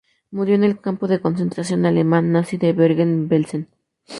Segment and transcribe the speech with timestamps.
[0.31, 3.67] Murió en el campo de concentración alemán nazi de Bergen-Belsen.